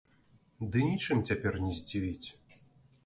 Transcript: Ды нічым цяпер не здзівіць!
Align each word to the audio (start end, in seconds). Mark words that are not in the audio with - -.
Ды 0.75 0.79
нічым 0.87 1.21
цяпер 1.31 1.53
не 1.67 1.71
здзівіць! 1.81 2.27